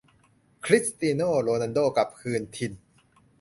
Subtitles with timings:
[0.65, 2.73] คริสเตียโน่ โรนัลโด้ กลับคืนถิ่น